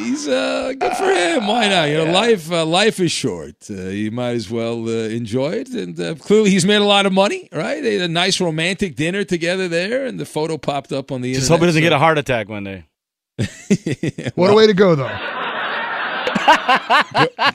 [0.02, 1.46] he's uh, good for him.
[1.46, 1.88] Why not?
[1.88, 3.54] You know, life uh, life is short.
[3.70, 5.68] Uh, you might as well uh, enjoy it.
[5.70, 7.48] And uh, clearly, he's made a lot of money.
[7.52, 7.82] Right?
[7.82, 11.32] They had a nice romantic dinner together there, and the photo popped up on the
[11.34, 11.58] Just internet.
[11.58, 12.84] hope he doesn't so- get a heart attack one day.
[14.36, 15.10] What a way to go, though.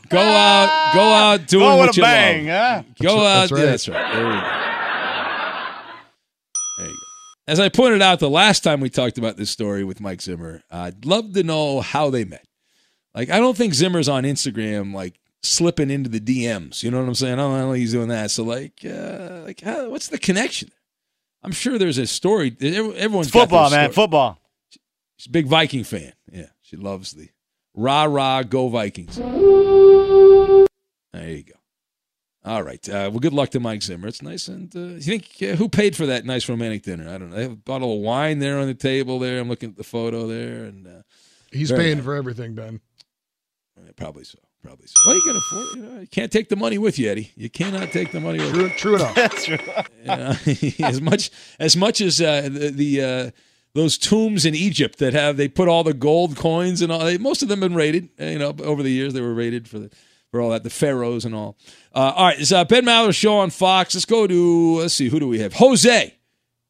[0.09, 2.85] Go out, go out doing Go with what a you bang, love.
[2.85, 2.93] huh?
[3.01, 3.55] Go That's out.
[3.55, 3.59] right.
[3.63, 4.13] yeah, That's right.
[4.13, 4.37] There we go.
[6.79, 6.93] You go.
[7.47, 10.61] As I pointed out the last time we talked about this story with Mike Zimmer,
[10.69, 12.45] I'd love to know how they met.
[13.15, 16.83] Like, I don't think Zimmer's on Instagram like slipping into the DMs.
[16.83, 17.33] You know what I'm saying?
[17.33, 18.29] I don't know he's doing that.
[18.29, 20.69] So like, uh, like, how, what's the connection?
[21.41, 22.55] I'm sure there's a story.
[22.61, 23.91] Everyone's It's football, got man.
[23.91, 24.05] story.
[24.05, 24.39] Football.
[25.17, 26.13] She's a big Viking fan.
[26.31, 27.29] Yeah, she loves the
[27.73, 29.15] rah rah go Vikings.
[29.15, 29.27] There
[31.29, 31.53] you go.
[32.45, 32.87] All right.
[32.87, 34.07] Uh, well, good luck to Mike Zimmer.
[34.07, 34.47] It's nice.
[34.47, 37.09] And uh, you think uh, who paid for that nice romantic dinner?
[37.09, 37.35] I don't know.
[37.35, 39.19] They have a bottle of wine there on the table.
[39.19, 41.01] There, I'm looking at the photo there, and uh,
[41.51, 42.05] He's paying nice.
[42.05, 42.79] for everything, Ben.
[43.77, 44.39] Yeah, probably so.
[44.63, 44.93] Probably so.
[45.05, 45.75] Well, you can afford.
[45.75, 47.31] You, know, you can't take the money with you, Eddie.
[47.35, 48.69] You cannot take the money with you.
[48.69, 49.15] True, true enough.
[49.15, 49.57] That's true.
[50.01, 50.33] You know,
[50.87, 53.31] as much as much as uh, the, the uh,
[53.73, 56.99] those tombs in Egypt that have they put all the gold coins and all.
[56.99, 58.09] They, most of them have been rated.
[58.19, 59.89] uh, You know, over the years they were raided for the
[60.31, 61.57] for all that, the pharaohs and all.
[61.93, 63.95] Uh, all right, it's uh, Ben Maller show on Fox.
[63.95, 65.53] Let's go to let's see who do we have?
[65.53, 66.15] Jose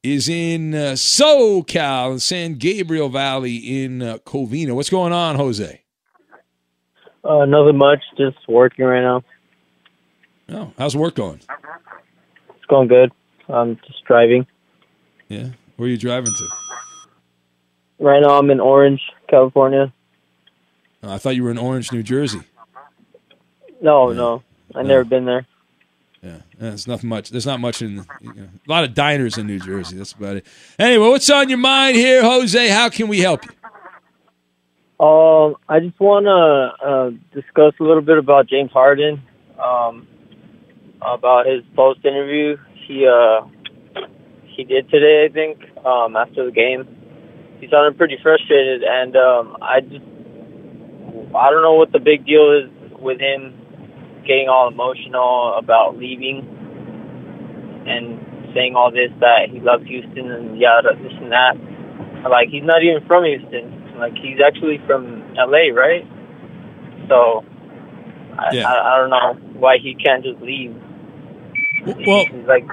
[0.01, 4.73] is in uh, SoCal, San Gabriel Valley in uh, Covina.
[4.73, 5.81] What's going on, Jose?
[7.23, 7.99] Uh, nothing much.
[8.17, 9.23] Just working right now.
[10.51, 11.41] Oh, how's work going?
[12.55, 13.11] It's going good.
[13.49, 14.47] I'm just driving.
[15.27, 16.47] Yeah, where are you driving to?
[17.99, 19.93] Right now, I'm in Orange, California.
[21.03, 22.41] Uh, I thought you were in Orange, New Jersey.
[23.81, 24.43] No, no,
[24.75, 25.45] I've never been there.
[26.21, 27.29] Yeah, there's it's nothing much.
[27.29, 29.95] There's not much in you know, a lot of diners in New Jersey.
[29.97, 30.45] That's about it.
[30.77, 32.67] Anyway, what's on your mind here, Jose?
[32.67, 33.51] How can we help you?
[35.05, 39.21] Um, I just want to uh, discuss a little bit about James Harden.
[39.57, 40.07] Um,
[41.01, 42.57] about his post interview
[42.89, 43.41] he uh
[44.45, 45.25] he did today.
[45.29, 46.87] I think um after the game,
[47.59, 50.05] he sounded pretty frustrated, and um I just
[51.35, 53.53] I don't know what the big deal is with him
[54.25, 56.45] getting all emotional about leaving
[57.87, 61.55] and saying all this that he loves Houston and yeah this and that.
[62.29, 63.97] Like he's not even from Houston.
[63.97, 66.05] Like he's actually from LA, right?
[67.07, 67.43] So
[68.37, 68.67] I, Yeah.
[68.67, 70.75] I, I don't know why he can't just leave.
[72.05, 72.67] Well, he's like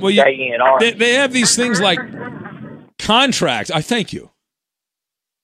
[0.00, 0.78] well, you, dragging it on.
[0.80, 1.98] they, they have these things like
[3.00, 3.70] contracts.
[3.70, 4.30] I thank you.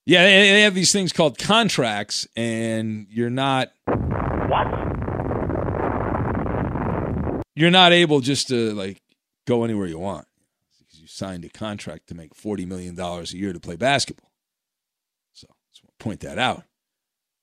[0.04, 4.66] Yeah, they, have these things called contracts, and you're not What?
[7.57, 9.02] you're not able just to like
[9.48, 10.28] go anywhere you want
[10.78, 14.30] because you signed a contract to make forty million dollars a year to play basketball.
[15.32, 16.62] So just want to point that out.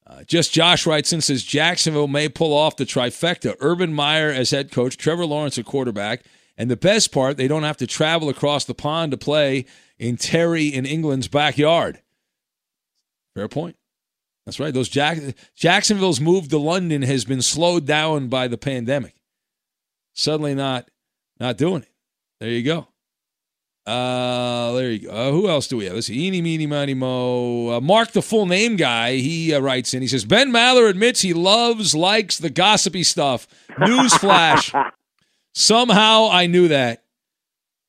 [0.06, 4.52] Uh, just Josh writes in says Jacksonville may pull off the trifecta: Urban Meyer as
[4.52, 6.24] head coach, Trevor Lawrence a quarterback,
[6.58, 9.66] and the best part, they don't have to travel across the pond to play
[9.98, 12.02] in Terry in England's backyard.
[13.36, 13.76] Fair point.
[14.46, 14.74] That's right.
[14.74, 19.16] Those Jack- Jacksonville's move to London has been slowed down by the pandemic.
[20.14, 20.90] Suddenly, not
[21.40, 21.90] not doing it.
[22.40, 22.88] There you go.
[23.86, 25.12] Uh, there you go.
[25.12, 25.96] Uh, who else do we have?
[25.96, 26.26] Let's see.
[26.28, 27.70] Eeny, meeny, miny, mo.
[27.70, 30.02] Uh, Mark, the full name guy, he uh, writes in.
[30.02, 33.48] He says Ben Maller admits he loves, likes the gossipy stuff.
[33.72, 34.92] Newsflash.
[35.54, 37.04] Somehow I knew that.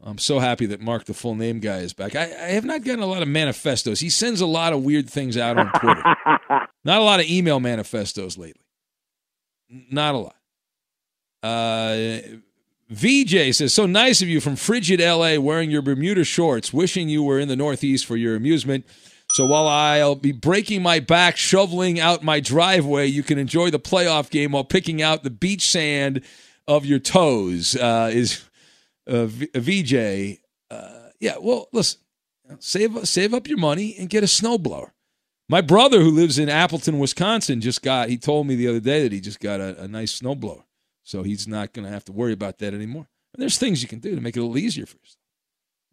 [0.02, 2.14] I'm so happy that Mark, the full name guy, is back.
[2.14, 4.00] I, I have not gotten a lot of manifestos.
[4.00, 6.02] He sends a lot of weird things out on Twitter.
[6.84, 8.60] not a lot of email manifestos lately.
[9.90, 10.36] Not a lot.
[11.42, 12.18] Uh,
[12.90, 17.22] VJ says, so nice of you from frigid LA wearing your Bermuda shorts, wishing you
[17.22, 18.84] were in the Northeast for your amusement.
[19.32, 23.80] So while I'll be breaking my back shoveling out my driveway, you can enjoy the
[23.80, 26.22] playoff game while picking out the beach sand
[26.66, 27.76] of your toes.
[27.76, 28.48] Uh, is
[29.06, 30.38] uh, VJ?
[30.70, 31.36] Uh, yeah.
[31.40, 32.00] Well, listen,
[32.58, 34.90] save save up your money and get a snowblower.
[35.48, 38.08] My brother, who lives in Appleton, Wisconsin, just got.
[38.08, 40.64] He told me the other day that he just got a, a nice snowblower,
[41.02, 43.06] so he's not going to have to worry about that anymore.
[43.34, 45.18] And there's things you can do to make it a little easier for yourself.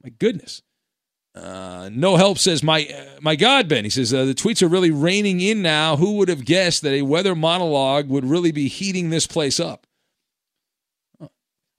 [0.03, 0.61] My goodness.
[1.33, 3.85] Uh, no help says my uh, my God, Ben.
[3.85, 5.95] He says uh, the tweets are really raining in now.
[5.95, 9.87] Who would have guessed that a weather monologue would really be heating this place up?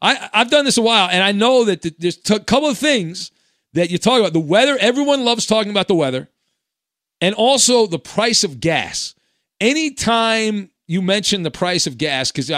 [0.02, 2.76] I I've done this a while, and I know that th- there's a couple of
[2.76, 3.30] things
[3.72, 4.34] that you talk about.
[4.34, 4.76] The weather.
[4.78, 6.28] Everyone loves talking about the weather,
[7.20, 9.14] and also the price of gas.
[9.60, 12.50] Anytime you mention the price of gas, because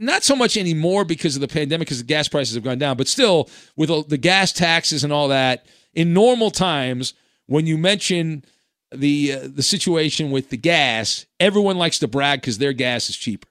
[0.00, 2.96] not so much anymore because of the pandemic, because the gas prices have gone down,
[2.96, 5.66] but still with the gas taxes and all that.
[5.92, 7.14] In normal times,
[7.46, 8.44] when you mention
[8.92, 13.16] the uh, the situation with the gas, everyone likes to brag because their gas is
[13.16, 13.48] cheaper.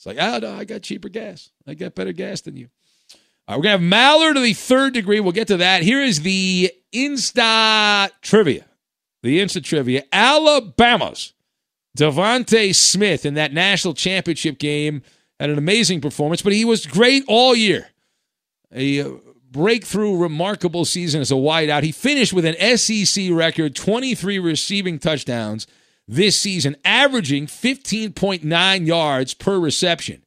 [0.00, 1.50] It's like, oh, no, I got cheaper gas.
[1.66, 2.70] I got better gas than you.
[3.46, 5.20] All right, we're going to have Maller to the third degree.
[5.20, 5.82] We'll get to that.
[5.82, 8.64] Here is the Insta trivia.
[9.22, 10.04] The Insta trivia.
[10.10, 11.34] Alabama's
[11.98, 15.02] DeVonta Smith in that national championship game
[15.38, 17.88] had an amazing performance, but he was great all year.
[18.72, 19.10] A uh,
[19.50, 21.82] breakthrough, remarkable season as a wideout.
[21.82, 25.66] He finished with an SEC record 23 receiving touchdowns.
[26.10, 30.22] This season, averaging 15.9 yards per reception.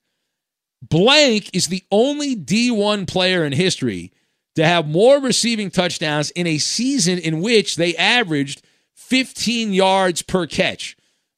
[0.82, 4.12] Blank is the only D1 player in history
[4.56, 8.62] to have more receiving touchdowns in a season in which they averaged
[8.96, 10.96] 15 yards per catch.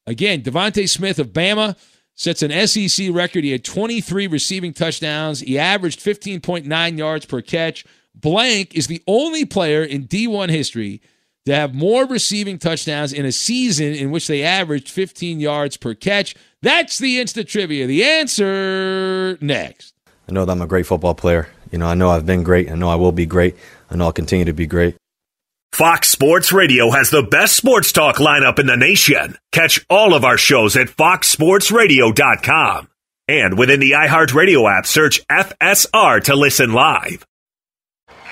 [0.08, 1.78] Again, DeVonta Smith of Bama
[2.16, 3.44] sets an SEC record.
[3.44, 5.40] He had 23 receiving touchdowns.
[5.40, 7.86] He averaged 15.9 yards per catch.
[8.14, 11.02] Blank is the only player in D1 history
[11.46, 15.94] to have more receiving touchdowns in a season in which they averaged 15 yards per
[15.94, 16.36] catch.
[16.62, 17.88] That's the instant trivia.
[17.88, 19.94] The answer next.
[20.28, 21.48] I know that I'm a great football player.
[21.72, 22.72] You know, I know I've been great.
[22.72, 23.56] I know I will be great.
[23.90, 24.96] I know I'll continue to be great.
[25.72, 29.38] Fox Sports Radio has the best sports talk lineup in the nation.
[29.52, 32.88] Catch all of our shows at foxsportsradio.com.
[33.28, 37.26] And within the iHeartRadio app, search FSR to listen live.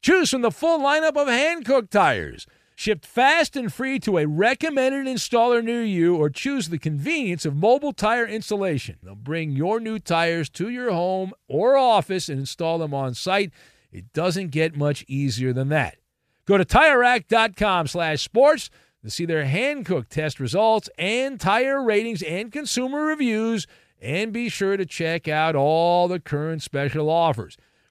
[0.00, 2.46] Choose from the full lineup of Hankook tires.
[2.78, 7.56] Shipped fast and free to a recommended installer near you, or choose the convenience of
[7.56, 8.96] mobile tire installation.
[9.02, 13.50] They'll bring your new tires to your home or office and install them on site.
[13.90, 15.96] It doesn't get much easier than that.
[16.44, 18.68] Go to TireRack.com slash sports
[19.02, 23.66] to see their Hankook test results and tire ratings and consumer reviews,
[24.02, 27.56] and be sure to check out all the current special offers.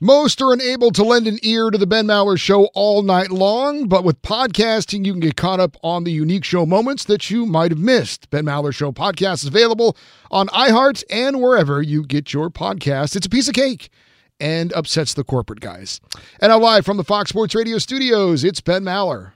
[0.00, 3.88] Most are unable to lend an ear to the Ben Maller Show all night long,
[3.88, 7.44] but with podcasting, you can get caught up on the unique show moments that you
[7.46, 8.30] might have missed.
[8.30, 9.96] Ben Maller Show podcast is available
[10.30, 13.16] on iHeart and wherever you get your podcast.
[13.16, 13.90] It's a piece of cake
[14.38, 16.00] and upsets the corporate guys.
[16.40, 19.32] And now, live from the Fox Sports Radio studios, it's Ben Maller.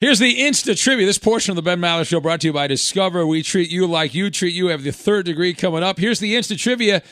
[0.00, 1.06] Here's the Insta trivia.
[1.06, 3.28] This portion of the Ben Maller Show brought to you by Discover.
[3.28, 4.66] We treat you like you treat you.
[4.66, 6.00] Have the third degree coming up.
[6.00, 7.04] Here's the Insta trivia.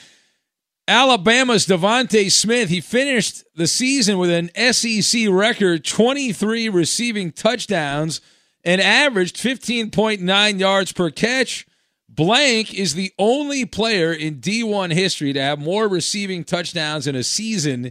[0.87, 8.21] Alabama's DeVonta Smith, he finished the season with an SEC record 23 receiving touchdowns
[8.65, 11.67] and averaged 15.9 yards per catch.
[12.09, 17.23] Blank is the only player in D1 history to have more receiving touchdowns in a
[17.23, 17.91] season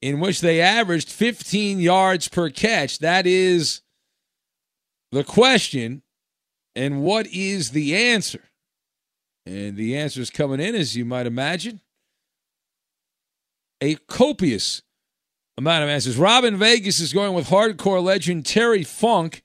[0.00, 3.00] in which they averaged 15 yards per catch.
[3.00, 3.82] That is
[5.10, 6.02] the question.
[6.76, 8.42] And what is the answer?
[9.46, 11.80] And the answer is coming in, as you might imagine
[13.84, 14.80] a copious
[15.58, 16.16] amount of answers.
[16.16, 19.42] Robin Vegas is going with hardcore legend Terry Funk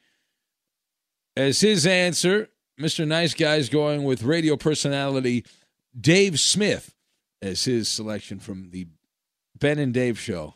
[1.35, 2.47] as his answer.
[2.79, 3.05] Mr.
[3.05, 5.45] Nice Guy is going with radio personality
[5.99, 6.95] Dave Smith
[7.41, 8.87] as his selection from the
[9.59, 10.55] Ben and Dave show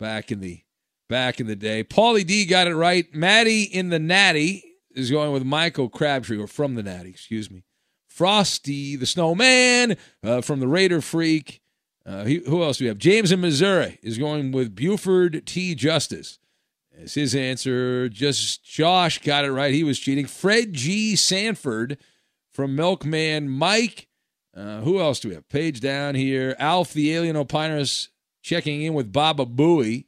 [0.00, 0.62] back in the
[1.08, 1.84] back in the day.
[1.84, 3.06] Paulie D got it right.
[3.14, 7.62] Maddie in the Natty is going with Michael Crabtree, or from the Natty, excuse me.
[8.08, 11.60] Frosty the Snowman uh, from the Raider Freak
[12.06, 12.98] uh, who else do we have?
[12.98, 15.74] James in Missouri is going with Buford T.
[15.74, 16.38] Justice.
[16.96, 19.74] As his answer, just Josh got it right.
[19.74, 20.26] He was cheating.
[20.26, 21.16] Fred G.
[21.16, 21.98] Sanford
[22.52, 23.50] from Milkman.
[23.50, 24.06] Mike,
[24.56, 25.48] uh, who else do we have?
[25.48, 26.56] Page down here.
[26.58, 28.08] Alf the Alien Opiners
[28.40, 30.04] checking in with Baba Booey.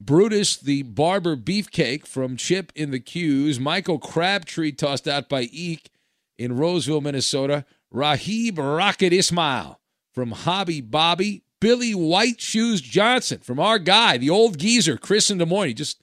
[0.00, 3.58] Brutus the Barber Beefcake from Chip in the Q's.
[3.58, 5.90] Michael Crabtree tossed out by Eek
[6.36, 7.64] in Roseville, Minnesota.
[7.92, 9.77] Raghib Rocket Ismail
[10.18, 11.44] from Hobby Bobby.
[11.60, 15.68] Billy White Shoes Johnson from our guy, the old geezer, Chris in Des Moines.
[15.68, 16.02] He just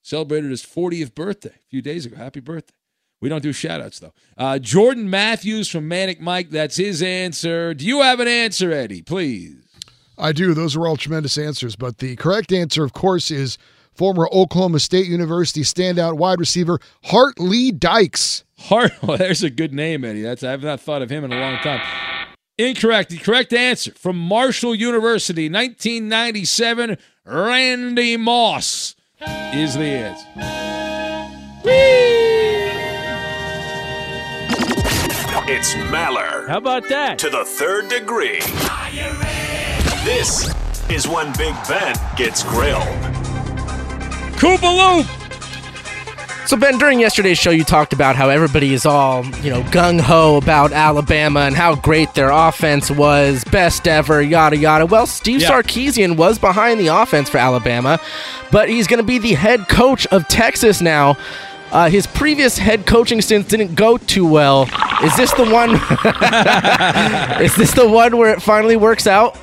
[0.00, 2.14] celebrated his 40th birthday a few days ago.
[2.14, 2.74] Happy birthday.
[3.20, 4.12] We don't do shout outs, though.
[4.36, 6.50] Uh, Jordan Matthews from Manic Mike.
[6.50, 7.74] That's his answer.
[7.74, 9.02] Do you have an answer, Eddie?
[9.02, 9.56] Please.
[10.16, 10.54] I do.
[10.54, 11.74] Those are all tremendous answers.
[11.74, 13.58] But the correct answer, of course, is
[13.92, 18.44] former Oklahoma State University standout wide receiver Hart Lee Dykes.
[18.56, 20.22] Hart, well, there's a good name, Eddie.
[20.22, 22.17] That's I have not thought of him in a long time.
[22.58, 23.10] Incorrect.
[23.10, 28.96] The correct answer from Marshall University, 1997, Randy Moss
[29.52, 30.26] is the answer.
[35.50, 36.48] It's Maller.
[36.48, 37.18] How about that?
[37.20, 38.40] To the third degree.
[40.04, 40.52] This
[40.90, 42.82] is when Big Ben gets grilled.
[44.36, 45.17] Koopaloop!
[46.48, 50.00] So Ben, during yesterday's show, you talked about how everybody is all, you know, gung
[50.00, 54.86] ho about Alabama and how great their offense was, best ever, yada yada.
[54.86, 55.50] Well, Steve Yeah.
[55.50, 58.00] Sarkisian was behind the offense for Alabama,
[58.50, 61.18] but he's going to be the head coach of Texas now.
[61.70, 64.62] Uh, his previous head coaching stints didn't go too well.
[65.02, 65.72] Is this the one?
[67.44, 69.36] is this the one where it finally works out?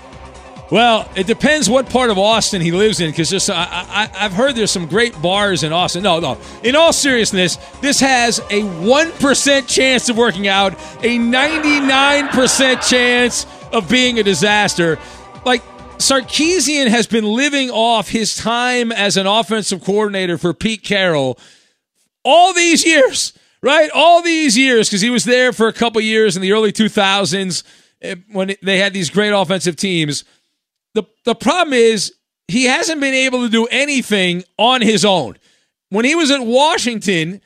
[0.71, 4.71] Well, it depends what part of Austin he lives in, because I, I've heard there's
[4.71, 6.01] some great bars in Austin.
[6.01, 6.39] No, no.
[6.63, 12.81] In all seriousness, this has a one percent chance of working out, a ninety-nine percent
[12.81, 14.97] chance of being a disaster.
[15.45, 15.61] Like
[15.97, 21.37] Sarkisian has been living off his time as an offensive coordinator for Pete Carroll
[22.23, 23.89] all these years, right?
[23.93, 27.63] All these years, because he was there for a couple years in the early 2000s
[28.01, 30.25] eh, when they had these great offensive teams.
[30.95, 32.13] The, the problem is
[32.47, 35.37] he hasn't been able to do anything on his own.
[35.89, 37.41] When he was at Washington,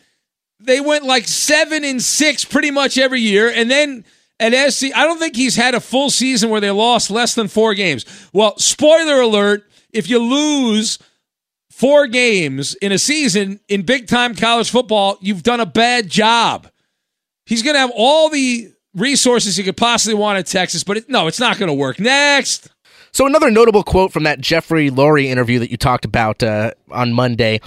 [0.60, 3.50] they went like seven and six pretty much every year.
[3.50, 4.06] And then
[4.40, 7.48] at SC, I don't think he's had a full season where they lost less than
[7.48, 8.06] four games.
[8.32, 11.00] Well, spoiler alert if you lose
[11.72, 16.70] four games in a season in big time college football, you've done a bad job.
[17.46, 21.10] He's going to have all the resources he could possibly want at Texas, but it,
[21.10, 22.00] no, it's not going to work.
[22.00, 22.70] Next.
[23.12, 27.14] So another notable quote from that Jeffrey Lurie interview that you talked about uh, on
[27.14, 27.60] Monday.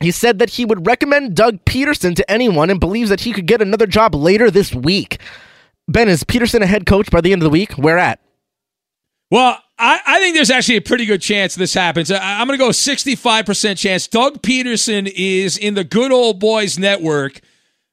[0.00, 3.46] He said that he would recommend Doug Pederson to anyone and believes that he could
[3.46, 5.18] get another job later this week.
[5.86, 7.72] Ben, is Pederson a head coach by the end of the week?
[7.72, 8.20] Where at?
[9.30, 12.10] Well, I, I think there's actually a pretty good chance this happens.
[12.10, 14.06] I, I'm going to go 65% chance.
[14.06, 17.40] Doug Pederson is in the good old boys network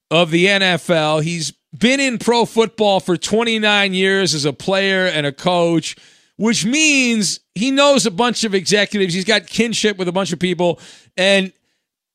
[0.09, 1.23] of the NFL.
[1.23, 5.95] He's been in pro football for 29 years as a player and a coach,
[6.38, 9.13] which means he knows a bunch of executives.
[9.13, 10.79] He's got kinship with a bunch of people.
[11.17, 11.51] And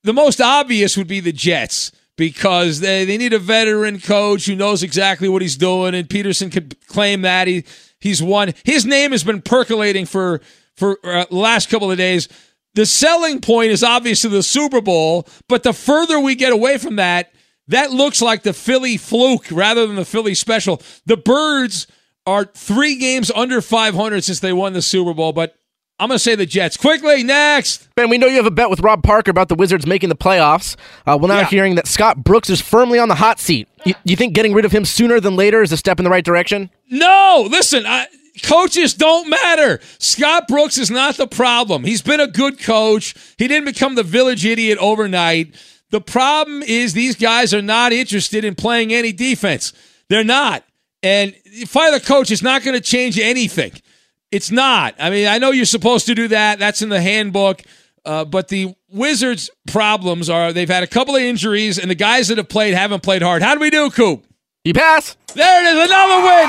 [0.04, 4.54] the most obvious would be the Jets because they, they need a veteran coach who
[4.54, 5.94] knows exactly what he's doing.
[5.94, 7.48] And Pederson could claim that.
[7.48, 7.64] He,
[7.98, 8.54] he's won.
[8.64, 10.40] His name has been percolating for
[10.76, 12.28] for uh, last couple of days.
[12.74, 16.96] The selling point is obviously the Super Bowl, but the further we get away from
[16.96, 17.32] that,
[17.68, 20.80] that looks like the Philly fluke rather than the Philly special.
[21.04, 21.86] The Birds
[22.26, 25.56] are three games under 500 since they won the Super Bowl, but
[25.98, 26.76] I'm going to say the Jets.
[26.76, 27.88] Quickly, next.
[27.94, 30.16] Ben, we know you have a bet with Rob Parker about the Wizards making the
[30.16, 30.76] playoffs.
[31.06, 31.46] Uh, we're now Yeah.
[31.46, 33.68] hearing that Scott Brooks is firmly on the hot seat.
[33.84, 36.10] You, you think getting rid of him sooner than later is a step in the
[36.10, 36.70] right direction?
[36.90, 38.06] No, listen, I,
[38.42, 39.80] coaches don't matter.
[39.98, 41.84] Scott Brooks is not the problem.
[41.84, 43.14] He's been a good coach.
[43.38, 45.54] He didn't become the village idiot overnight.
[45.90, 49.72] The problem is these guys are not interested in playing any defense.
[50.08, 50.64] They're not.
[51.02, 51.34] And
[51.66, 53.72] fire the coach is not going to change anything.
[54.30, 54.94] It's not.
[54.98, 56.58] I mean, I know you're supposed to do that.
[56.58, 57.62] That's in the handbook.
[58.04, 62.28] Uh, but the Wizards' problems are they've had a couple of injuries, and the guys
[62.28, 63.42] that have played haven't played hard.
[63.42, 64.26] How do we do, Coop?
[64.64, 65.16] You pass.
[65.34, 66.48] There it is, another win.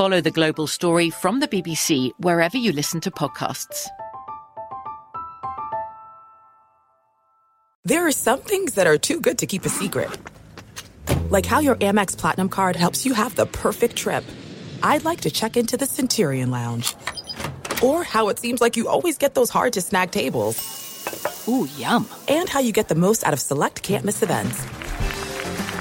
[0.00, 3.86] Follow The Global Story from the BBC wherever you listen to podcasts.
[7.84, 10.08] There are some things that are too good to keep a secret.
[11.28, 14.24] Like how your Amex Platinum card helps you have the perfect trip.
[14.82, 16.94] I'd like to check into the Centurion Lounge.
[17.82, 20.56] Or how it seems like you always get those hard to snag tables.
[21.46, 22.08] Ooh, yum.
[22.26, 24.64] And how you get the most out of select can't miss events.